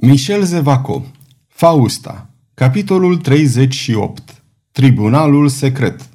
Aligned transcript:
Michel 0.00 0.44
Zevaco 0.44 1.04
Fausta 1.48 2.30
Capitolul 2.54 3.16
38 3.16 4.42
Tribunalul 4.72 5.48
secret 5.48 6.08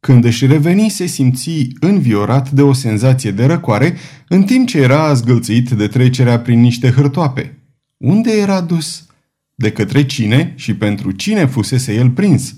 Când 0.00 0.24
își 0.24 0.46
reveni, 0.46 0.88
se 0.88 1.06
simți 1.06 1.68
înviorat 1.80 2.50
de 2.50 2.62
o 2.62 2.72
senzație 2.72 3.30
de 3.30 3.44
răcoare, 3.44 3.96
în 4.28 4.42
timp 4.42 4.68
ce 4.68 4.78
era 4.78 5.12
zgâlțit 5.12 5.70
de 5.70 5.86
trecerea 5.86 6.40
prin 6.40 6.60
niște 6.60 6.90
hârtoape. 6.90 7.58
Unde 7.96 8.32
era 8.32 8.60
dus? 8.60 9.06
De 9.54 9.72
către 9.72 10.06
cine 10.06 10.52
și 10.56 10.74
pentru 10.74 11.10
cine 11.10 11.46
fusese 11.46 11.94
el 11.94 12.10
prins? 12.10 12.54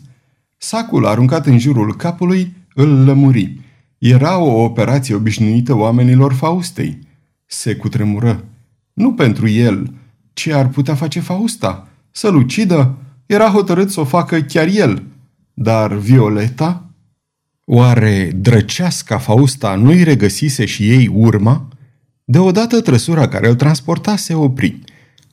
Sacul 0.57 1.07
aruncat 1.07 1.47
în 1.47 1.59
jurul 1.59 1.97
capului 1.97 2.53
îl 2.75 3.05
lămuri. 3.05 3.61
Era 3.99 4.39
o 4.39 4.63
operație 4.63 5.15
obișnuită 5.15 5.75
oamenilor 5.75 6.33
Faustei. 6.33 6.99
Se 7.47 7.75
cutremură. 7.75 8.45
Nu 8.93 9.13
pentru 9.13 9.49
el, 9.49 9.93
ce 10.35 10.53
ar 10.53 10.69
putea 10.69 10.95
face 10.95 11.21
Fausta? 11.21 11.89
Să-l 12.11 12.37
ucidă? 12.37 12.95
Era 13.27 13.49
hotărât 13.49 13.91
să 13.91 14.01
o 14.01 14.05
facă 14.05 14.41
chiar 14.41 14.69
el. 14.73 15.03
Dar 15.55 15.93
Violeta? 15.93 16.91
Oare 17.65 18.33
drăceasca 18.37 19.19
Fausta 19.19 19.75
nu-i 19.75 20.03
regăsise 20.03 20.65
și 20.65 20.91
ei 20.91 21.11
urma? 21.15 21.69
Deodată 22.25 22.81
trăsura 22.81 23.29
care 23.29 23.49
îl 23.49 23.55
transporta 23.55 24.17
se 24.17 24.35
opri. 24.35 24.79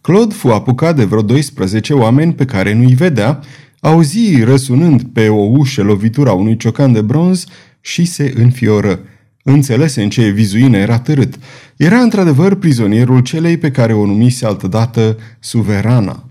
Claude 0.01 0.33
fu 0.33 0.47
apucat 0.47 0.95
de 0.95 1.03
vreo 1.03 1.21
12 1.21 1.93
oameni 1.93 2.33
pe 2.33 2.45
care 2.45 2.73
nu-i 2.73 2.93
vedea, 2.93 3.39
auzi 3.79 4.43
răsunând 4.43 5.03
pe 5.03 5.27
o 5.27 5.41
ușă 5.41 5.83
lovitura 5.83 6.31
unui 6.31 6.57
ciocan 6.57 6.93
de 6.93 7.01
bronz 7.01 7.45
și 7.81 8.05
se 8.05 8.33
înfioră. 8.35 8.99
Înțelese 9.43 10.03
în 10.03 10.09
ce 10.09 10.29
vizuină 10.29 10.77
era 10.77 10.99
târât. 10.99 11.35
Era 11.75 11.99
într-adevăr 11.99 12.55
prizonierul 12.55 13.19
celei 13.19 13.57
pe 13.57 13.71
care 13.71 13.93
o 13.93 14.05
numise 14.05 14.45
altădată 14.45 15.17
suverana. 15.39 16.29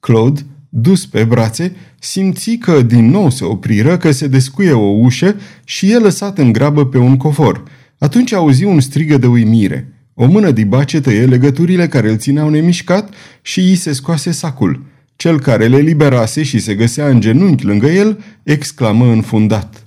Claude, 0.00 0.40
dus 0.68 1.06
pe 1.06 1.24
brațe, 1.24 1.76
simți 1.98 2.50
că 2.50 2.82
din 2.82 3.10
nou 3.10 3.30
se 3.30 3.44
opriră, 3.44 3.96
că 3.96 4.10
se 4.10 4.26
descuie 4.26 4.72
o 4.72 4.86
ușă 4.86 5.36
și 5.64 5.92
e 5.92 5.98
lăsat 5.98 6.38
în 6.38 6.52
grabă 6.52 6.86
pe 6.86 6.98
un 6.98 7.16
cofor. 7.16 7.62
Atunci 7.98 8.32
auzi 8.32 8.64
un 8.64 8.80
strigă 8.80 9.16
de 9.16 9.26
uimire. 9.26 9.92
O 10.14 10.26
mână 10.26 10.50
dibace 10.50 11.00
tăie 11.00 11.24
legăturile 11.24 11.88
care 11.88 12.10
îl 12.10 12.16
țineau 12.16 12.48
nemișcat 12.48 13.14
și 13.42 13.60
îi 13.60 13.74
se 13.74 13.92
scoase 13.92 14.30
sacul. 14.30 14.84
Cel 15.16 15.40
care 15.40 15.66
le 15.66 15.78
liberase 15.78 16.42
și 16.42 16.58
se 16.58 16.74
găsea 16.74 17.08
în 17.08 17.20
genunchi 17.20 17.64
lângă 17.64 17.86
el, 17.86 18.24
exclamă 18.42 19.06
înfundat. 19.06 19.86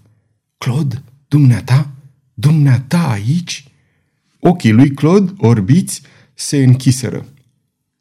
Claude, 0.57 1.03
dumneata? 1.27 1.89
Dumneata 2.39 3.09
aici?" 3.09 3.63
Ochii 4.39 4.71
lui 4.71 4.91
Claude, 4.91 5.33
orbiți, 5.37 6.01
se 6.33 6.63
închiseră. 6.63 7.25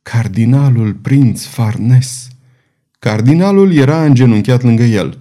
Cardinalul 0.03 0.95
prinț 0.95 1.45
Farnes. 1.45 2.29
Cardinalul 2.99 3.73
era 3.73 4.05
îngenunchiat 4.05 4.63
lângă 4.63 4.83
el. 4.83 5.19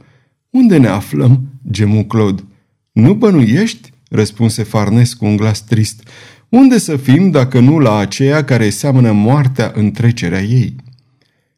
Unde 0.50 0.78
ne 0.78 0.88
aflăm?" 0.88 1.50
gemu 1.72 2.06
Claude. 2.06 2.44
Nu 2.92 3.14
bănuiești?" 3.14 3.92
răspunse 4.10 4.64
Farnes 4.64 5.14
cu 5.14 5.26
un 5.26 5.36
glas 5.36 5.62
trist. 5.62 6.08
Unde 6.50 6.78
să 6.78 6.98
fim 6.98 7.32
dacă 7.32 7.60
nu 7.60 7.80
la 7.80 7.98
aceea 7.98 8.44
care 8.44 8.70
seamănă 8.70 9.12
moartea 9.12 9.72
în 9.76 9.92
trecerea 9.92 10.42
ei?" 10.42 10.76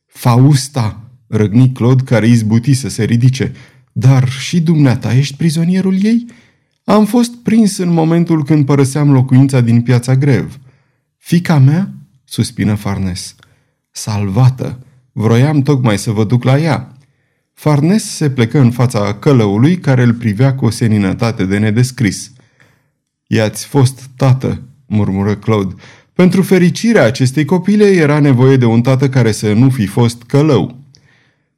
Fausta!" 0.06 1.02
răgni 1.28 1.72
Claude 1.72 2.04
care 2.04 2.28
izbuti 2.28 2.74
să 2.74 2.90
se 2.90 3.04
ridice. 3.04 3.52
Dar 3.92 4.30
și 4.30 4.62
dumneata 4.62 5.14
ești 5.14 5.36
prizonierul 5.36 6.04
ei?" 6.04 6.26
Am 6.90 7.06
fost 7.06 7.36
prins 7.36 7.78
în 7.78 7.94
momentul 7.94 8.44
când 8.44 8.66
părăseam 8.66 9.12
locuința 9.12 9.62
din 9.62 9.82
piața 9.82 10.16
Grev. 10.16 10.60
Fica 11.18 11.58
mea? 11.58 11.92
suspină 12.24 12.76
Farnes. 12.76 13.36
Salvată! 13.92 14.80
Vroiam 15.12 15.62
tocmai 15.62 15.98
să 15.98 16.12
vă 16.12 16.24
duc 16.24 16.44
la 16.44 16.60
ea. 16.60 16.94
Farnes 17.54 18.04
se 18.04 18.30
plecă 18.30 18.60
în 18.60 18.72
fața 18.72 19.14
călăului 19.14 19.78
care 19.78 20.04
îl 20.04 20.14
privea 20.14 20.56
cu 20.56 20.66
o 20.66 20.70
seninătate 20.70 21.46
de 21.46 21.58
nedescris. 21.58 22.32
I-ați 23.28 23.66
fost 23.66 24.10
tată, 24.16 24.62
murmură 24.86 25.36
Claude. 25.36 25.74
Pentru 26.14 26.42
fericirea 26.42 27.04
acestei 27.04 27.46
copile 27.46 27.86
era 27.86 28.20
nevoie 28.20 28.58
de 28.58 28.66
un 28.66 28.82
tată 28.82 29.10
care 29.10 29.32
să 29.32 29.54
nu 29.54 29.70
fi 29.70 29.86
fost 29.86 30.24
călău. 30.24 30.78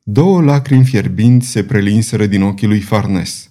Două 0.04 0.42
lacrimi 0.42 0.86
fierbinți 0.86 1.48
se 1.48 1.64
prelinseră 1.64 2.26
din 2.26 2.42
ochii 2.42 2.68
lui 2.68 2.80
Farnes. 2.80 3.51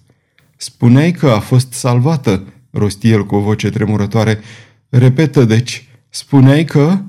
Spuneai 0.63 1.13
că 1.13 1.27
a 1.31 1.39
fost 1.39 1.73
salvată, 1.73 2.45
rosti 2.71 3.11
el 3.11 3.27
cu 3.27 3.35
o 3.35 3.41
voce 3.41 3.71
tremurătoare. 3.71 4.41
Repetă, 4.89 5.45
deci, 5.45 5.89
spuneai 6.09 6.65
că... 6.65 7.01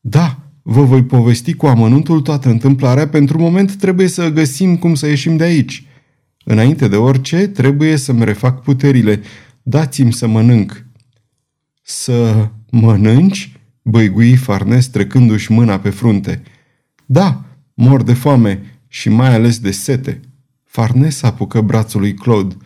Da, 0.00 0.38
vă 0.62 0.82
voi 0.82 1.04
povesti 1.04 1.54
cu 1.54 1.66
amănuntul 1.66 2.20
toată 2.20 2.48
întâmplarea, 2.48 3.08
pentru 3.08 3.38
moment 3.38 3.76
trebuie 3.76 4.08
să 4.08 4.28
găsim 4.28 4.76
cum 4.76 4.94
să 4.94 5.06
ieșim 5.06 5.36
de 5.36 5.44
aici. 5.44 5.86
Înainte 6.44 6.88
de 6.88 6.96
orice, 6.96 7.46
trebuie 7.46 7.96
să-mi 7.96 8.24
refac 8.24 8.62
puterile. 8.62 9.20
Dați-mi 9.62 10.12
să 10.12 10.26
mănânc. 10.26 10.84
Să 11.82 12.48
mănânci? 12.70 13.52
Băigui 13.82 14.36
Farnes 14.36 14.86
trecându-și 14.86 15.52
mâna 15.52 15.78
pe 15.78 15.90
frunte. 15.90 16.42
Da, 17.06 17.44
mor 17.74 18.02
de 18.02 18.12
foame 18.12 18.80
și 18.88 19.08
mai 19.08 19.34
ales 19.34 19.58
de 19.58 19.70
sete. 19.70 20.20
Farnes 20.64 21.22
apucă 21.22 21.60
brațul 21.60 22.00
lui 22.00 22.14
Claude. 22.14 22.56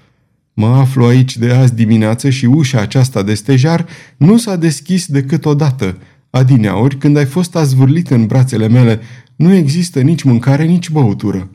Mă 0.61 0.67
aflu 0.67 1.05
aici 1.05 1.37
de 1.37 1.51
azi 1.51 1.75
dimineață 1.75 2.31
și 2.31 2.45
ușa 2.45 2.81
aceasta 2.81 3.23
de 3.23 3.35
stejar 3.35 3.87
nu 4.17 4.37
s-a 4.37 4.57
deschis 4.57 5.07
decât 5.07 5.45
odată. 5.45 5.99
Adineauri, 6.31 6.97
când 6.97 7.17
ai 7.17 7.25
fost 7.25 7.57
azvârlit 7.57 8.11
în 8.11 8.27
brațele 8.27 8.69
mele, 8.69 9.01
nu 9.37 9.53
există 9.53 10.01
nici 10.01 10.23
mâncare, 10.23 10.65
nici 10.65 10.91
băutură. 10.91 11.51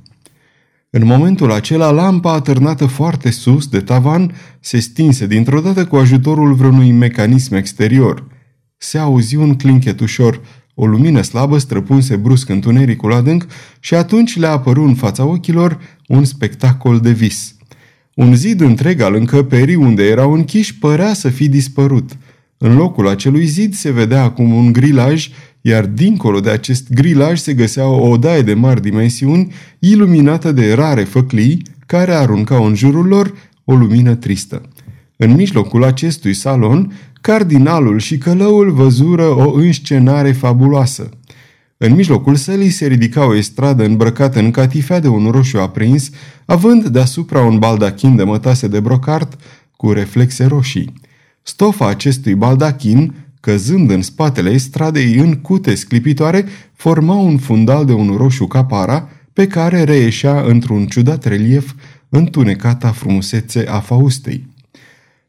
În 0.89 1.05
momentul 1.05 1.51
acela, 1.51 1.91
lampa 1.91 2.33
atârnată 2.33 2.85
foarte 2.85 3.31
sus 3.31 3.67
de 3.67 3.79
tavan 3.79 4.35
se 4.59 4.79
stinse 4.79 5.27
dintr-o 5.27 5.59
dată 5.59 5.85
cu 5.85 5.95
ajutorul 5.95 6.53
vreunui 6.53 6.91
mecanism 6.91 7.53
exterior. 7.53 8.27
Se 8.77 8.97
auzi 8.97 9.35
un 9.35 9.55
clinchet 9.55 9.99
ușor, 9.99 10.41
o 10.73 10.85
lumină 10.85 11.21
slabă 11.21 11.57
străpunse 11.57 12.15
brusc 12.15 12.49
întunericul 12.49 13.13
adânc 13.13 13.45
și 13.79 13.95
atunci 13.95 14.37
le 14.37 14.47
apăru 14.47 14.83
în 14.83 14.95
fața 14.95 15.25
ochilor 15.25 15.79
un 16.07 16.23
spectacol 16.25 16.99
de 16.99 17.11
vis. 17.11 17.52
Un 18.13 18.35
zid 18.35 18.61
întreg 18.61 19.01
al 19.01 19.15
încăperii 19.15 19.75
unde 19.75 20.03
erau 20.03 20.33
închiși 20.33 20.77
părea 20.77 21.13
să 21.13 21.29
fi 21.29 21.49
dispărut. 21.49 22.17
În 22.57 22.75
locul 22.75 23.07
acelui 23.07 23.45
zid 23.45 23.73
se 23.73 23.91
vedea 23.91 24.23
acum 24.23 24.53
un 24.53 24.71
grilaj, 24.71 25.29
iar 25.61 25.85
dincolo 25.85 26.39
de 26.39 26.49
acest 26.49 26.89
grilaj 26.93 27.39
se 27.39 27.53
găsea 27.53 27.87
o 27.87 28.07
odaie 28.07 28.41
de 28.41 28.53
mari 28.53 28.81
dimensiuni, 28.81 29.53
iluminată 29.79 30.51
de 30.51 30.73
rare 30.73 31.03
făclii, 31.03 31.61
care 31.85 32.13
aruncau 32.13 32.65
în 32.65 32.75
jurul 32.75 33.05
lor 33.05 33.33
o 33.63 33.75
lumină 33.75 34.15
tristă. 34.15 34.61
În 35.17 35.33
mijlocul 35.33 35.83
acestui 35.83 36.33
salon, 36.33 36.93
cardinalul 37.21 37.99
și 37.99 38.17
călăul 38.17 38.71
văzură 38.71 39.25
o 39.25 39.53
înscenare 39.53 40.31
fabuloasă– 40.31 41.09
în 41.85 41.95
mijlocul 41.95 42.35
sălii 42.35 42.69
se 42.69 42.87
ridica 42.87 43.25
o 43.25 43.35
estradă 43.35 43.85
îmbrăcată 43.85 44.39
în 44.39 44.51
catifea 44.51 44.99
de 44.99 45.07
un 45.07 45.29
roșu 45.31 45.57
aprins, 45.57 46.09
având 46.45 46.87
deasupra 46.87 47.41
un 47.41 47.59
baldachin 47.59 48.15
de 48.15 48.23
mătase 48.23 48.67
de 48.67 48.79
brocart 48.79 49.39
cu 49.77 49.91
reflexe 49.91 50.45
roșii. 50.45 50.93
Stofa 51.41 51.87
acestui 51.87 52.35
baldachin, 52.35 53.13
căzând 53.39 53.89
în 53.89 54.01
spatele 54.01 54.49
estradei 54.49 55.13
în 55.13 55.33
cute 55.33 55.75
sclipitoare, 55.75 56.45
forma 56.73 57.15
un 57.15 57.37
fundal 57.37 57.85
de 57.85 57.93
un 57.93 58.15
roșu 58.17 58.45
capara, 58.45 59.09
pe 59.33 59.47
care 59.47 59.83
reieșea 59.83 60.41
într-un 60.41 60.85
ciudat 60.85 61.25
relief 61.25 61.73
întunecata 62.09 62.91
frumusețe 62.91 63.65
a 63.67 63.79
Faustei. 63.79 64.47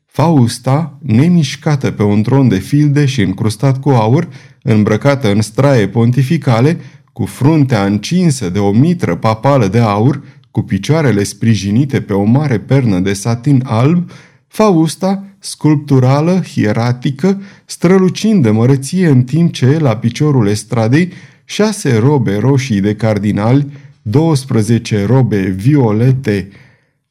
Fausta, 0.06 0.98
nemișcată 1.02 1.90
pe 1.90 2.02
un 2.02 2.22
tron 2.22 2.48
de 2.48 2.58
filde 2.58 3.06
și 3.06 3.22
încrustat 3.22 3.80
cu 3.80 3.88
aur, 3.88 4.28
îmbrăcată 4.72 5.30
în 5.30 5.40
straie 5.40 5.88
pontificale, 5.88 6.80
cu 7.12 7.24
fruntea 7.24 7.84
încinsă 7.84 8.50
de 8.50 8.58
o 8.58 8.70
mitră 8.70 9.16
papală 9.16 9.68
de 9.68 9.78
aur, 9.78 10.22
cu 10.50 10.62
picioarele 10.62 11.22
sprijinite 11.22 12.00
pe 12.00 12.12
o 12.12 12.24
mare 12.24 12.58
pernă 12.58 12.98
de 12.98 13.12
satin 13.12 13.62
alb, 13.64 14.10
Fausta, 14.46 15.24
sculpturală, 15.38 16.42
hieratică, 16.52 17.42
strălucind 17.64 18.42
de 18.42 18.50
mărăție 18.50 19.08
în 19.08 19.22
timp 19.22 19.52
ce, 19.52 19.78
la 19.78 19.96
piciorul 19.96 20.48
estradei, 20.48 21.12
șase 21.44 21.96
robe 21.96 22.36
roșii 22.36 22.80
de 22.80 22.94
cardinali, 22.94 23.66
12 24.02 25.06
robe 25.06 25.40
violete 25.40 26.48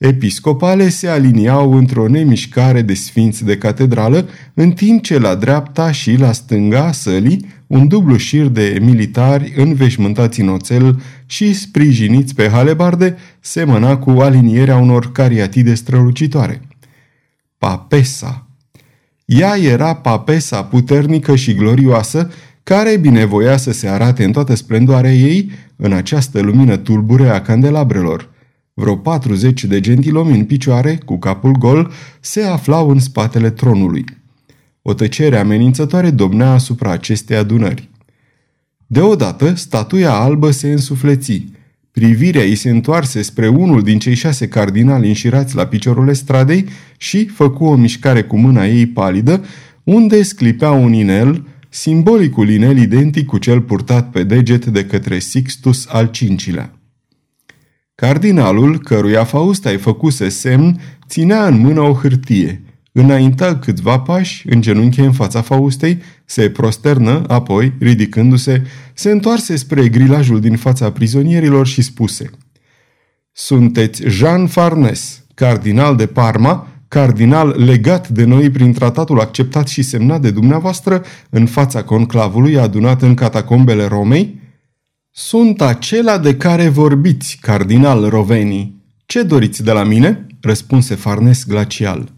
episcopale 0.03 0.89
se 0.89 1.07
aliniau 1.07 1.73
într-o 1.73 2.07
nemișcare 2.07 2.81
de 2.81 2.93
sfinți 2.93 3.45
de 3.45 3.57
catedrală, 3.57 4.29
în 4.53 4.71
timp 4.71 5.03
ce 5.03 5.19
la 5.19 5.35
dreapta 5.35 5.91
și 5.91 6.15
la 6.15 6.31
stânga 6.31 6.91
sălii 6.91 7.45
un 7.67 7.87
dublu 7.87 8.17
șir 8.17 8.45
de 8.45 8.77
militari 8.81 9.53
înveșmântați 9.55 10.41
în 10.41 10.47
oțel 10.47 11.01
și 11.25 11.53
sprijiniți 11.53 12.35
pe 12.35 12.49
halebarde 12.49 13.17
semăna 13.39 13.97
cu 13.97 14.09
alinierea 14.09 14.77
unor 14.77 15.11
cariatide 15.11 15.73
strălucitoare. 15.73 16.61
Papesa 17.57 18.47
Ea 19.25 19.57
era 19.57 19.95
papesa 19.95 20.63
puternică 20.63 21.35
și 21.35 21.53
glorioasă 21.53 22.31
care 22.63 22.97
binevoia 22.97 23.57
să 23.57 23.71
se 23.71 23.87
arate 23.87 24.23
în 24.23 24.31
toată 24.31 24.55
splendoarea 24.55 25.13
ei 25.13 25.51
în 25.75 25.93
această 25.93 26.41
lumină 26.41 26.77
tulbure 26.77 27.29
a 27.29 27.41
candelabrelor. 27.41 28.32
Vreo 28.73 28.95
40 28.95 29.63
de 29.63 29.79
gentilomi 29.79 30.37
în 30.37 30.45
picioare, 30.45 30.99
cu 31.05 31.17
capul 31.17 31.51
gol, 31.51 31.91
se 32.19 32.43
aflau 32.43 32.89
în 32.89 32.99
spatele 32.99 33.49
tronului. 33.49 34.05
O 34.81 34.93
tăcere 34.93 35.37
amenințătoare 35.37 36.09
domnea 36.09 36.51
asupra 36.51 36.91
acestei 36.91 37.35
adunări. 37.35 37.89
Deodată, 38.87 39.53
statuia 39.55 40.13
albă 40.13 40.51
se 40.51 40.71
însufleți. 40.71 41.45
Privirea 41.91 42.43
ei 42.43 42.55
se 42.55 42.69
întoarse 42.69 43.21
spre 43.21 43.47
unul 43.47 43.81
din 43.81 43.99
cei 43.99 44.15
șase 44.15 44.47
cardinali 44.47 45.07
înșirați 45.07 45.55
la 45.55 45.65
piciorul 45.65 46.13
stradei 46.13 46.65
și 46.97 47.25
făcu 47.25 47.65
o 47.65 47.75
mișcare 47.75 48.23
cu 48.23 48.37
mâna 48.37 48.65
ei 48.65 48.85
palidă, 48.85 49.45
unde 49.83 50.23
sclipea 50.23 50.71
un 50.71 50.93
inel, 50.93 51.47
simbolicul 51.69 52.49
inel 52.49 52.77
identic 52.77 53.25
cu 53.25 53.37
cel 53.37 53.61
purtat 53.61 54.09
pe 54.09 54.23
deget 54.23 54.65
de 54.65 54.85
către 54.85 55.19
Sixtus 55.19 55.87
al 55.89 56.11
V-lea. 56.45 56.82
Cardinalul, 57.95 58.79
căruia 58.79 59.23
Fausta 59.23 59.69
îi 59.69 59.77
făcuse 59.77 60.29
semn, 60.29 60.81
ținea 61.07 61.47
în 61.47 61.57
mână 61.57 61.81
o 61.81 61.93
hârtie. 61.93 62.63
Înaintă 62.91 63.57
câțiva 63.61 63.99
pași, 63.99 64.49
în 64.49 64.61
genunchi 64.61 64.99
în 64.99 65.11
fața 65.11 65.41
Faustei, 65.41 66.01
se 66.25 66.49
prosternă, 66.49 67.23
apoi, 67.27 67.73
ridicându-se, 67.79 68.63
se 68.93 69.11
întoarse 69.11 69.55
spre 69.55 69.87
grilajul 69.87 70.39
din 70.39 70.55
fața 70.55 70.91
prizonierilor 70.91 71.67
și 71.67 71.81
spuse 71.81 72.29
Sunteți 73.31 74.07
Jean 74.07 74.47
Farnes, 74.47 75.23
cardinal 75.33 75.95
de 75.95 76.05
Parma, 76.05 76.67
cardinal 76.87 77.63
legat 77.65 78.07
de 78.07 78.23
noi 78.23 78.49
prin 78.49 78.73
tratatul 78.73 79.19
acceptat 79.19 79.67
și 79.67 79.81
semnat 79.81 80.21
de 80.21 80.31
dumneavoastră 80.31 81.03
în 81.29 81.45
fața 81.45 81.83
conclavului 81.83 82.57
adunat 82.57 83.01
în 83.01 83.13
catacombele 83.13 83.85
Romei? 83.85 84.41
Sunt 85.15 85.61
acela 85.61 86.17
de 86.17 86.35
care 86.35 86.67
vorbiți, 86.67 87.37
cardinal 87.41 88.09
Roveni. 88.09 88.75
Ce 89.05 89.23
doriți 89.23 89.63
de 89.63 89.71
la 89.71 89.83
mine? 89.83 90.27
răspunse 90.41 90.95
Farnes 90.95 91.45
glacial. 91.45 92.11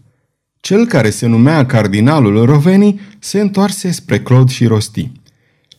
Cel 0.60 0.86
care 0.86 1.10
se 1.10 1.26
numea 1.26 1.66
cardinalul 1.66 2.44
Roveni 2.44 3.00
se 3.18 3.40
întoarse 3.40 3.90
spre 3.90 4.20
Claude 4.20 4.52
și 4.52 4.66
rosti. 4.66 5.12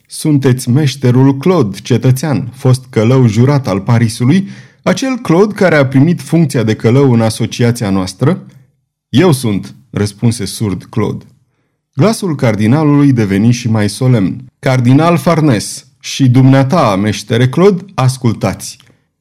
Sunteți 0.08 0.70
meșterul 0.70 1.38
Claude, 1.38 1.78
cetățean, 1.84 2.52
fost 2.54 2.86
călău 2.90 3.28
jurat 3.28 3.68
al 3.68 3.82
Parisului, 3.82 4.48
acel 4.84 5.16
Claude 5.16 5.54
care 5.54 5.76
a 5.76 5.86
primit 5.86 6.22
funcția 6.22 6.64
de 6.64 6.76
călău 6.76 7.14
în 7.14 7.22
asociația 7.22 7.90
noastră? 7.90 8.46
Eu 9.10 9.32
sunt, 9.32 9.76
răspunse 9.90 10.46
surd 10.46 10.84
Claude. 10.84 11.26
Glasul 11.94 12.36
cardinalului 12.36 13.12
deveni 13.12 13.52
și 13.52 13.70
mai 13.70 13.90
solemn. 13.90 14.46
Cardinal 14.60 15.18
Farnes, 15.18 15.87
și 16.00 16.30
dumneata, 16.30 16.96
meștere 16.96 17.50
Claude, 17.50 17.86
ascultați. 17.94 18.78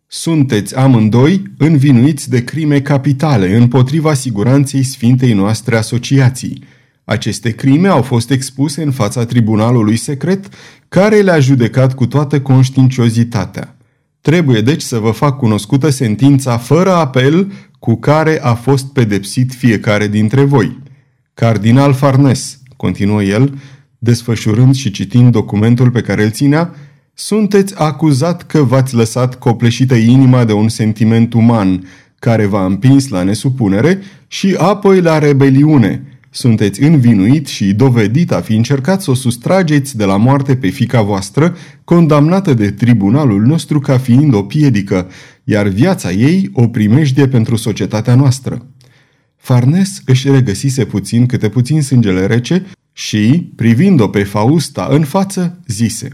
Sunteți 0.07 0.77
amândoi 0.77 1.43
învinuiți 1.59 2.31
de 2.31 2.45
crime 2.45 2.81
capitale 2.81 3.57
împotriva 3.57 4.15
siguranței 4.15 4.83
sfintei 4.83 5.33
noastre 5.33 5.77
asociații. 5.77 6.65
Aceste 7.05 7.51
crime 7.51 7.89
au 7.89 8.03
fost 8.03 8.31
expuse 8.31 8.83
în 8.83 8.91
fața 8.91 9.25
tribunalului 9.25 9.97
secret, 9.97 10.49
care 10.89 11.21
le-a 11.21 11.39
judecat 11.41 11.95
cu 11.95 12.07
toată 12.07 12.41
conștiinciozitatea. 12.41 13.77
Trebuie 14.21 14.61
deci 14.61 14.83
să 14.83 14.99
vă 14.99 15.11
fac 15.11 15.37
cunoscută 15.37 15.91
sentința 15.91 16.59
fără 16.59 16.93
apel 16.93 17.53
cu 17.79 17.97
care 17.97 18.41
a 18.43 18.55
fost 18.55 18.87
pedepsit 18.93 19.53
fiecare 19.53 20.09
dintre 20.09 20.43
voi. 20.43 20.79
Cardinal 21.35 21.93
Farnes, 21.93 22.59
continuă 22.77 23.23
el, 23.23 23.59
desfășurând 23.99 24.75
și 24.75 24.91
citind 24.91 25.33
documentul 25.33 25.91
pe 25.91 26.01
care 26.01 26.25
îl 26.25 26.31
ținea, 26.31 26.75
sunteți 27.15 27.79
acuzat 27.79 28.43
că 28.43 28.63
v-ați 28.63 28.95
lăsat 28.95 29.39
copleșită 29.39 29.95
inima 29.95 30.45
de 30.45 30.53
un 30.53 30.69
sentiment 30.69 31.33
uman 31.33 31.85
care 32.19 32.47
v-a 32.47 32.65
împins 32.65 33.09
la 33.09 33.23
nesupunere 33.23 33.99
și 34.27 34.55
apoi 34.59 35.01
la 35.01 35.19
rebeliune. 35.19 36.03
Sunteți 36.31 36.83
învinuit 36.83 37.47
și 37.47 37.75
dovedit 37.75 38.33
a 38.33 38.41
fi 38.41 38.55
încercat 38.55 39.03
să 39.03 39.11
o 39.11 39.15
sustrageți 39.15 39.97
de 39.97 40.05
la 40.05 40.17
moarte 40.17 40.57
pe 40.57 40.69
fica 40.69 41.03
voastră, 41.03 41.57
condamnată 41.85 42.55
de 42.55 42.71
tribunalul 42.71 43.43
nostru 43.43 43.81
ca 43.81 43.99
fiind 43.99 44.35
o 44.35 44.43
piedică, 44.43 45.09
iar 45.45 45.69
viața 45.69 46.13
ei 46.13 46.51
o 46.53 46.69
primejdie 46.69 47.29
pentru 47.29 47.57
societatea 47.57 48.15
noastră. 48.15 48.67
Farnes 49.37 50.03
își 50.07 50.31
regăsise 50.31 50.85
puțin 50.85 51.27
câte 51.27 51.49
puțin 51.49 51.83
sângele 51.83 52.27
rece 52.27 52.67
și, 52.99 53.53
privind-o 53.57 54.09
pe 54.09 54.23
Fausta 54.23 54.89
în 54.91 55.05
față, 55.05 55.61
zise 55.67 56.09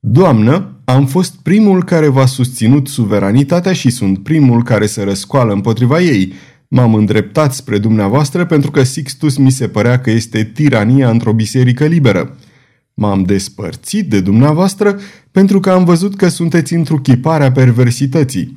Doamnă, 0.00 0.80
am 0.84 1.06
fost 1.06 1.34
primul 1.42 1.84
care 1.84 2.08
v-a 2.08 2.26
susținut 2.26 2.88
suveranitatea 2.88 3.72
și 3.72 3.90
sunt 3.90 4.22
primul 4.22 4.62
care 4.62 4.86
se 4.86 5.02
răscoală 5.02 5.52
împotriva 5.52 6.00
ei. 6.00 6.32
M-am 6.68 6.94
îndreptat 6.94 7.54
spre 7.54 7.78
dumneavoastră 7.78 8.44
pentru 8.46 8.70
că 8.70 8.82
Sixtus 8.82 9.36
mi 9.36 9.50
se 9.50 9.68
părea 9.68 10.00
că 10.00 10.10
este 10.10 10.44
tirania 10.44 11.10
într-o 11.10 11.32
biserică 11.32 11.86
liberă. 11.86 12.36
M-am 12.94 13.22
despărțit 13.22 14.10
de 14.10 14.20
dumneavoastră 14.20 14.98
pentru 15.30 15.60
că 15.60 15.70
am 15.70 15.84
văzut 15.84 16.16
că 16.16 16.28
sunteți 16.28 16.74
întruchiparea 16.74 17.52
perversității. 17.52 18.52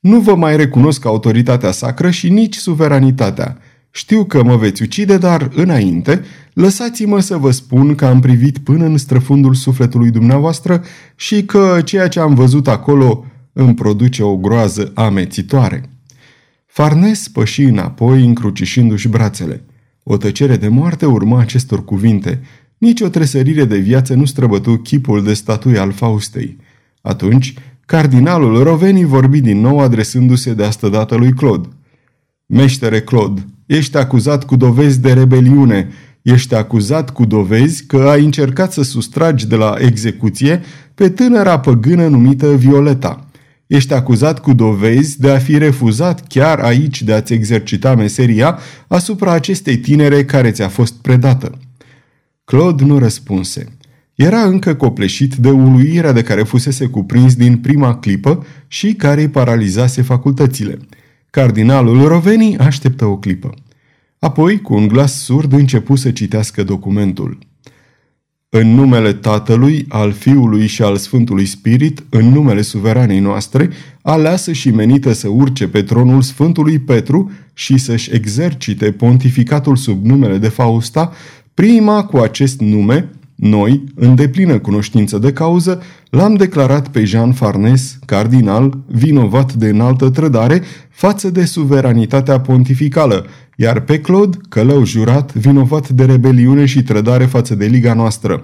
Nu 0.00 0.20
vă 0.20 0.34
mai 0.34 0.56
recunosc 0.56 1.04
autoritatea 1.04 1.70
sacră 1.70 2.10
și 2.10 2.28
nici 2.28 2.56
suveranitatea. 2.56 3.58
Știu 3.90 4.24
că 4.24 4.42
mă 4.42 4.56
veți 4.56 4.82
ucide, 4.82 5.16
dar 5.16 5.50
înainte, 5.54 6.24
lăsați-mă 6.52 7.20
să 7.20 7.36
vă 7.36 7.50
spun 7.50 7.94
că 7.94 8.06
am 8.06 8.20
privit 8.20 8.58
până 8.58 8.84
în 8.84 8.96
străfundul 8.96 9.54
sufletului 9.54 10.10
dumneavoastră 10.10 10.82
și 11.16 11.44
că 11.44 11.80
ceea 11.84 12.08
ce 12.08 12.20
am 12.20 12.34
văzut 12.34 12.68
acolo 12.68 13.24
îmi 13.52 13.74
produce 13.74 14.22
o 14.22 14.36
groază 14.36 14.92
amețitoare. 14.94 15.90
Farnes 16.66 17.28
păși 17.28 17.62
înapoi, 17.62 18.24
încrucișându-și 18.24 19.08
brațele. 19.08 19.64
O 20.02 20.16
tăcere 20.16 20.56
de 20.56 20.68
moarte 20.68 21.06
urma 21.06 21.40
acestor 21.40 21.84
cuvinte. 21.84 22.40
Nici 22.78 23.00
o 23.00 23.08
tresărire 23.08 23.64
de 23.64 23.78
viață 23.78 24.14
nu 24.14 24.24
străbătu 24.24 24.76
chipul 24.76 25.22
de 25.22 25.34
statuie 25.34 25.78
al 25.78 25.92
Faustei. 25.92 26.56
Atunci, 27.00 27.54
cardinalul 27.86 28.62
Roveni 28.62 29.04
vorbi 29.04 29.40
din 29.40 29.60
nou 29.60 29.78
adresându-se 29.78 30.54
de 30.54 30.64
asta 30.64 30.88
dată 30.88 31.14
lui 31.14 31.32
Claude. 31.32 31.68
Meștere 32.46 33.00
Claude, 33.00 33.46
Ești 33.70 33.96
acuzat 33.96 34.44
cu 34.44 34.56
dovezi 34.56 35.00
de 35.00 35.12
rebeliune. 35.12 35.88
Ești 36.22 36.54
acuzat 36.54 37.10
cu 37.10 37.24
dovezi 37.24 37.86
că 37.86 37.96
ai 37.96 38.24
încercat 38.24 38.72
să 38.72 38.82
sustragi 38.82 39.46
de 39.46 39.56
la 39.56 39.74
execuție 39.78 40.62
pe 40.94 41.08
tânăra 41.08 41.60
păgână 41.60 42.06
numită 42.06 42.54
Violeta. 42.56 43.26
Ești 43.66 43.92
acuzat 43.92 44.38
cu 44.38 44.52
dovezi 44.52 45.20
de 45.20 45.30
a 45.30 45.38
fi 45.38 45.58
refuzat 45.58 46.26
chiar 46.26 46.58
aici 46.58 47.02
de 47.02 47.12
a-ți 47.12 47.32
exercita 47.32 47.94
meseria 47.94 48.58
asupra 48.86 49.32
acestei 49.32 49.78
tinere 49.78 50.24
care 50.24 50.50
ți-a 50.50 50.68
fost 50.68 50.94
predată. 50.94 51.58
Claude 52.44 52.84
nu 52.84 52.98
răspunse. 52.98 53.66
Era 54.14 54.40
încă 54.40 54.74
copleșit 54.74 55.34
de 55.34 55.50
uluirea 55.50 56.12
de 56.12 56.22
care 56.22 56.42
fusese 56.42 56.86
cuprins 56.86 57.34
din 57.34 57.56
prima 57.56 57.96
clipă 57.96 58.46
și 58.66 58.92
care 58.92 59.20
îi 59.20 59.28
paralizase 59.28 60.02
facultățile– 60.02 60.78
Cardinalul 61.30 62.08
Roveni 62.08 62.58
așteptă 62.58 63.04
o 63.04 63.16
clipă. 63.16 63.54
Apoi, 64.20 64.60
cu 64.60 64.74
un 64.74 64.88
glas 64.88 65.22
surd, 65.22 65.52
începu 65.52 65.96
să 65.96 66.10
citească 66.10 66.62
documentul. 66.62 67.38
În 68.48 68.74
numele 68.74 69.12
Tatălui, 69.12 69.84
al 69.88 70.12
Fiului 70.12 70.66
și 70.66 70.82
al 70.82 70.96
Sfântului 70.96 71.44
Spirit, 71.44 72.04
în 72.08 72.28
numele 72.28 72.62
suveranei 72.62 73.18
noastre, 73.18 73.70
aleasă 74.02 74.52
și 74.52 74.70
menită 74.70 75.12
să 75.12 75.28
urce 75.28 75.68
pe 75.68 75.82
tronul 75.82 76.22
Sfântului 76.22 76.78
Petru 76.78 77.30
și 77.54 77.78
să-și 77.78 78.14
exercite 78.14 78.92
pontificatul 78.92 79.76
sub 79.76 80.04
numele 80.04 80.38
de 80.38 80.48
Fausta, 80.48 81.12
prima 81.54 82.04
cu 82.04 82.16
acest 82.16 82.60
nume, 82.60 83.08
noi, 83.40 83.84
în 83.94 84.14
deplină 84.14 84.58
cunoștință 84.58 85.18
de 85.18 85.32
cauză, 85.32 85.82
l-am 86.10 86.34
declarat 86.34 86.88
pe 86.88 87.04
Jean 87.04 87.32
Farnes, 87.32 87.98
cardinal, 88.06 88.78
vinovat 88.86 89.52
de 89.52 89.68
înaltă 89.68 90.10
trădare 90.10 90.62
față 90.90 91.30
de 91.30 91.44
suveranitatea 91.44 92.40
pontificală, 92.40 93.26
iar 93.56 93.80
pe 93.80 94.00
Claude, 94.00 94.36
călău 94.48 94.84
jurat, 94.84 95.34
vinovat 95.34 95.88
de 95.88 96.04
rebeliune 96.04 96.64
și 96.64 96.82
trădare 96.82 97.24
față 97.24 97.54
de 97.54 97.66
liga 97.66 97.94
noastră. 97.94 98.40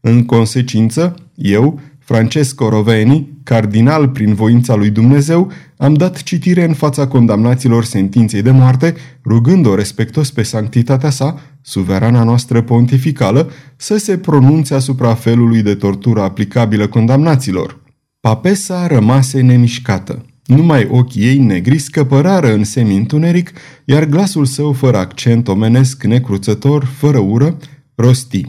În 0.00 0.24
consecință, 0.24 1.14
eu, 1.34 1.80
Francesco 1.98 2.68
Roveni, 2.68 3.28
cardinal 3.42 4.08
prin 4.08 4.34
voința 4.34 4.74
lui 4.74 4.90
Dumnezeu, 4.90 5.50
am 5.76 5.94
dat 5.94 6.22
citire 6.22 6.64
în 6.64 6.74
fața 6.74 7.06
condamnaților 7.06 7.84
sentinței 7.84 8.42
de 8.42 8.50
moarte, 8.50 8.94
rugând-o 9.24 9.74
respectos 9.74 10.30
pe 10.30 10.42
sanctitatea 10.42 11.10
sa, 11.10 11.40
suverana 11.68 12.24
noastră 12.24 12.62
pontificală, 12.62 13.50
să 13.76 13.96
se 13.96 14.18
pronunțe 14.18 14.74
asupra 14.74 15.14
felului 15.14 15.62
de 15.62 15.74
tortură 15.74 16.20
aplicabilă 16.20 16.86
condamnaților. 16.86 17.80
Papesa 18.20 18.86
rămase 18.86 19.40
nemișcată. 19.40 20.24
Numai 20.44 20.88
ochii 20.90 21.22
ei 21.22 21.38
negri 21.38 21.78
scăpărară 21.78 22.52
în 22.52 22.64
semi-întuneric, 22.64 23.52
iar 23.84 24.04
glasul 24.04 24.44
său 24.44 24.72
fără 24.72 24.96
accent 24.96 25.48
omenesc 25.48 26.02
necruțător, 26.02 26.84
fără 26.84 27.18
ură, 27.18 27.56
rosti. 27.94 28.42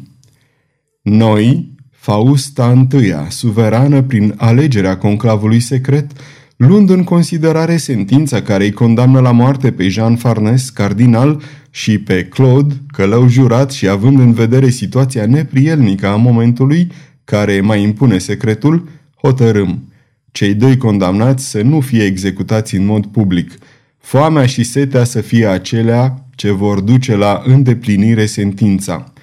Noi, 1.02 1.76
Fausta 1.92 2.88
I, 2.92 3.14
suverană 3.30 4.02
prin 4.02 4.34
alegerea 4.38 4.98
conclavului 4.98 5.60
secret, 5.60 6.12
luând 6.58 6.90
în 6.90 7.04
considerare 7.04 7.78
sentința 7.78 8.42
care 8.42 8.64
îi 8.64 8.72
condamnă 8.72 9.20
la 9.20 9.32
moarte 9.32 9.72
pe 9.72 9.88
Jean 9.88 10.16
Farnes, 10.16 10.70
cardinal, 10.70 11.42
și 11.70 11.98
pe 11.98 12.24
Claude, 12.24 12.76
călău 12.88 13.28
jurat 13.28 13.72
și 13.72 13.88
având 13.88 14.20
în 14.20 14.34
vedere 14.34 14.70
situația 14.70 15.26
neprielnică 15.26 16.08
a 16.08 16.16
momentului, 16.16 16.88
care 17.24 17.62
mai 17.62 17.82
impune 17.82 18.18
secretul, 18.18 18.90
hotărâm. 19.22 19.84
Cei 20.32 20.54
doi 20.54 20.78
condamnați 20.78 21.50
să 21.50 21.62
nu 21.62 21.80
fie 21.80 22.04
executați 22.04 22.76
în 22.76 22.86
mod 22.86 23.06
public. 23.06 23.52
Foamea 23.98 24.46
și 24.46 24.64
setea 24.64 25.04
să 25.04 25.22
fie 25.22 25.46
acelea 25.46 26.26
ce 26.36 26.52
vor 26.52 26.80
duce 26.80 27.16
la 27.16 27.42
îndeplinire 27.46 28.26
sentința. 28.26 29.14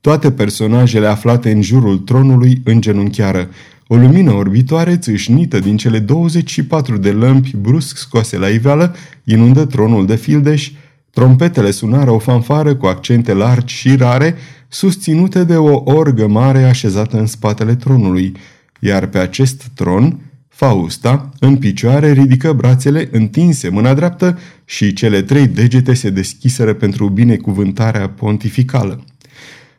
Toate 0.00 0.32
personajele 0.32 1.06
aflate 1.06 1.50
în 1.50 1.62
jurul 1.62 1.98
tronului 1.98 2.60
îngenunchiară. 2.64 3.48
O 3.86 3.96
lumină 3.96 4.32
orbitoare 4.32 4.96
țâșnită 4.96 5.58
din 5.58 5.76
cele 5.76 5.98
24 5.98 6.96
de 6.96 7.10
lămpi 7.10 7.56
brusc 7.56 7.96
scoase 7.96 8.38
la 8.38 8.48
iveală 8.48 8.94
inundă 9.24 9.64
tronul 9.64 10.06
de 10.06 10.16
fildeș, 10.16 10.70
trompetele 11.16 11.70
sunară 11.70 12.10
o 12.10 12.18
fanfară 12.18 12.74
cu 12.74 12.86
accente 12.86 13.32
largi 13.32 13.74
și 13.74 13.96
rare, 13.96 14.34
susținute 14.68 15.44
de 15.44 15.56
o 15.56 15.82
orgă 15.84 16.26
mare 16.26 16.64
așezată 16.64 17.18
în 17.18 17.26
spatele 17.26 17.74
tronului, 17.74 18.32
iar 18.80 19.06
pe 19.06 19.18
acest 19.18 19.64
tron, 19.74 20.20
Fausta, 20.48 21.30
în 21.40 21.56
picioare, 21.56 22.12
ridică 22.12 22.52
brațele 22.52 23.08
întinse 23.12 23.68
mâna 23.68 23.94
dreaptă 23.94 24.38
și 24.64 24.92
cele 24.92 25.22
trei 25.22 25.46
degete 25.46 25.94
se 25.94 26.10
deschiseră 26.10 26.74
pentru 26.74 27.08
binecuvântarea 27.08 28.08
pontificală. 28.08 29.04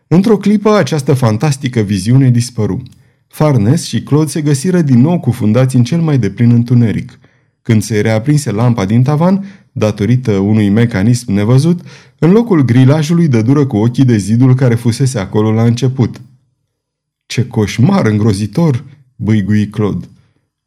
Într-o 0.07 0.37
clipă, 0.37 0.75
această 0.75 1.13
fantastică 1.13 1.79
viziune 1.79 2.29
dispăru. 2.29 2.83
Farnes 3.27 3.85
și 3.85 4.01
Claude 4.01 4.29
se 4.29 4.41
găsiră 4.41 4.81
din 4.81 4.99
nou 4.99 5.19
cufundați 5.19 5.75
în 5.75 5.83
cel 5.83 5.99
mai 5.99 6.17
deplin 6.17 6.51
întuneric. 6.51 7.19
Când 7.67 7.81
se 7.81 8.01
reaprinse 8.01 8.51
lampa 8.51 8.85
din 8.85 9.03
tavan, 9.03 9.45
datorită 9.71 10.31
unui 10.31 10.69
mecanism 10.69 11.31
nevăzut, 11.31 11.81
în 12.19 12.31
locul 12.31 12.61
grilajului 12.61 13.27
dă 13.27 13.41
dură 13.41 13.65
cu 13.65 13.77
ochii 13.77 14.05
de 14.05 14.17
zidul 14.17 14.55
care 14.55 14.75
fusese 14.75 15.19
acolo 15.19 15.51
la 15.51 15.63
început. 15.63 16.21
Ce 17.25 17.47
coșmar 17.47 18.05
îngrozitor!" 18.05 18.83
băigui 19.15 19.67
Claude. 19.67 20.05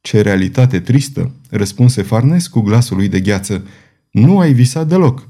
Ce 0.01 0.21
realitate 0.21 0.81
tristă!" 0.81 1.31
răspunse 1.51 2.03
Farnes 2.03 2.47
cu 2.47 2.61
glasul 2.61 2.97
lui 2.97 3.09
de 3.09 3.21
gheață. 3.21 3.65
Nu 4.11 4.39
ai 4.39 4.53
visat 4.53 4.89
deloc." 4.89 5.29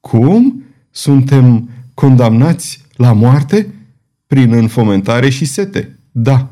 Cum? 0.00 0.62
Suntem 0.90 1.68
condamnați 1.94 2.84
la 2.96 3.12
moarte? 3.12 3.74
Prin 4.26 4.52
înfomentare 4.52 5.28
și 5.28 5.44
sete. 5.44 5.98
Da. 6.12 6.50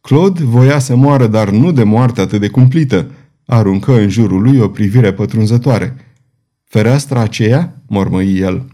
Claude 0.00 0.44
voia 0.44 0.78
să 0.78 0.96
moară, 0.96 1.26
dar 1.26 1.50
nu 1.50 1.72
de 1.72 1.82
moarte 1.82 2.20
atât 2.20 2.40
de 2.40 2.48
cumplită. 2.48 3.10
Aruncă 3.46 4.00
în 4.00 4.08
jurul 4.08 4.42
lui 4.42 4.58
o 4.58 4.68
privire 4.68 5.12
pătrunzătoare. 5.12 5.96
Fereastra 6.64 7.20
aceea, 7.20 7.82
mormăi 7.86 8.38
el. 8.38 8.66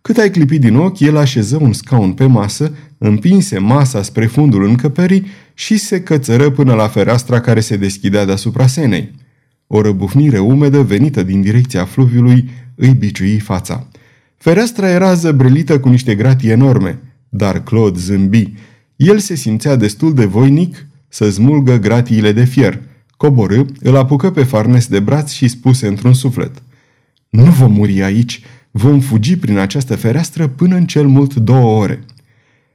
Cât 0.00 0.16
ai 0.16 0.30
clipit 0.30 0.60
din 0.60 0.76
ochi, 0.76 1.00
el 1.00 1.16
așeză 1.16 1.58
un 1.60 1.72
scaun 1.72 2.12
pe 2.12 2.26
masă, 2.26 2.72
împinse 2.98 3.58
masa 3.58 4.02
spre 4.02 4.26
fundul 4.26 4.64
încăperii 4.64 5.26
și 5.54 5.76
se 5.76 6.02
cățără 6.02 6.50
până 6.50 6.74
la 6.74 6.88
fereastra 6.88 7.40
care 7.40 7.60
se 7.60 7.76
deschidea 7.76 8.24
deasupra 8.24 8.66
senei. 8.66 9.14
O 9.66 9.80
răbufnire 9.80 10.38
umedă 10.38 10.82
venită 10.82 11.22
din 11.22 11.40
direcția 11.40 11.84
fluviului 11.84 12.50
îi 12.74 12.94
biciui 12.94 13.38
fața. 13.38 13.88
Fereastra 14.36 14.90
era 14.90 15.14
zăbrelită 15.14 15.80
cu 15.80 15.88
niște 15.88 16.14
gratii 16.14 16.50
enorme, 16.50 16.98
dar 17.28 17.62
Claude 17.62 17.98
zâmbi. 17.98 18.52
El 18.96 19.18
se 19.18 19.34
simțea 19.34 19.76
destul 19.76 20.14
de 20.14 20.24
voinic 20.24 20.86
să 21.08 21.30
smulgă 21.30 21.76
gratiile 21.76 22.32
de 22.32 22.44
fier. 22.44 22.80
Coborâ, 23.16 23.62
îl 23.80 23.96
apucă 23.96 24.30
pe 24.30 24.42
Farnes 24.42 24.86
de 24.86 25.00
braț 25.00 25.32
și 25.32 25.48
spuse 25.48 25.86
într-un 25.86 26.12
suflet. 26.12 26.62
Nu 27.28 27.44
vom 27.44 27.72
muri 27.72 28.02
aici, 28.02 28.40
vom 28.70 29.00
fugi 29.00 29.36
prin 29.36 29.58
această 29.58 29.96
fereastră 29.96 30.46
până 30.46 30.76
în 30.76 30.86
cel 30.86 31.06
mult 31.06 31.34
două 31.34 31.80
ore. 31.80 32.04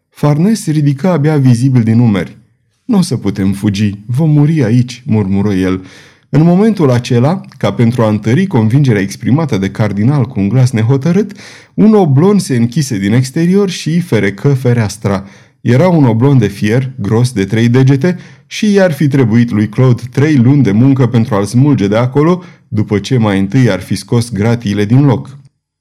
Farnes 0.09 0.67
ridică 0.67 1.07
abia 1.07 1.37
vizibil 1.37 1.83
din 1.83 1.97
numeri. 1.97 2.37
Nu 2.85 2.97
o 2.97 3.01
să 3.01 3.17
putem 3.17 3.51
fugi, 3.51 3.99
vom 4.05 4.29
muri 4.29 4.63
aici, 4.63 5.03
murmură 5.05 5.53
el. 5.53 5.85
În 6.29 6.43
momentul 6.43 6.91
acela, 6.91 7.41
ca 7.57 7.73
pentru 7.73 8.01
a 8.01 8.09
întări 8.09 8.45
convingerea 8.45 9.01
exprimată 9.01 9.57
de 9.57 9.71
cardinal 9.71 10.25
cu 10.25 10.39
un 10.39 10.47
glas 10.47 10.71
nehotărât, 10.71 11.31
un 11.73 11.93
oblon 11.93 12.39
se 12.39 12.55
închise 12.55 12.97
din 12.97 13.13
exterior 13.13 13.69
și 13.69 13.99
ferecă 13.99 14.53
fereastra. 14.53 15.25
Era 15.61 15.87
un 15.87 16.03
oblon 16.03 16.37
de 16.37 16.47
fier, 16.47 16.91
gros 16.95 17.31
de 17.31 17.45
trei 17.45 17.69
degete, 17.69 18.17
și 18.47 18.71
i-ar 18.71 18.91
fi 18.91 19.07
trebuit 19.07 19.51
lui 19.51 19.69
Claude 19.69 20.01
trei 20.11 20.35
luni 20.35 20.63
de 20.63 20.71
muncă 20.71 21.07
pentru 21.07 21.35
a-l 21.35 21.45
smulge 21.45 21.87
de 21.87 21.97
acolo, 21.97 22.43
după 22.67 22.99
ce 22.99 23.17
mai 23.17 23.39
întâi 23.39 23.71
ar 23.71 23.79
fi 23.79 23.95
scos 23.95 24.31
gratiile 24.31 24.85
din 24.85 25.05
loc. 25.05 25.37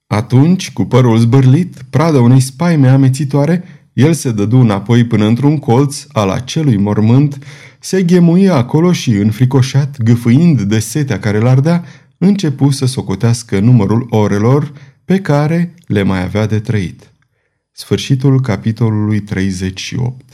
Atunci, 0.07 0.73
cu 0.73 0.85
părul 0.85 1.19
zbârlit, 1.19 1.77
pradă 1.91 2.19
unei 2.19 2.41
spaime 2.41 2.89
amețitoare, 2.89 3.65
el 3.93 4.13
se 4.13 4.31
dădu 4.31 4.57
înapoi 4.57 5.05
până 5.05 5.27
într-un 5.27 5.59
colț 5.59 6.05
al 6.13 6.29
acelui 6.31 6.77
mormânt, 6.77 7.39
se 7.81 8.03
ghemuie 8.03 8.51
acolo 8.51 8.93
și, 8.93 9.11
înfricoșat, 9.11 10.03
gâfâind 10.03 10.61
de 10.61 10.79
setea 10.79 11.19
care 11.19 11.39
l-ardea, 11.39 11.85
începu 12.19 12.71
să 12.71 12.87
socotească 12.87 13.59
numărul 13.59 14.07
orelor 14.11 14.73
pe 15.05 15.19
care 15.19 15.75
le 15.87 16.03
mai 16.03 16.23
avea 16.23 16.47
de 16.47 16.59
trăit. 16.59 17.10
Sfârșitul 17.73 18.41
capitolului 18.41 19.21
38 19.21 20.30